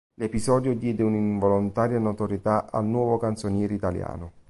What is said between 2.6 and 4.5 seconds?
al Nuovo Canzoniere Italiano.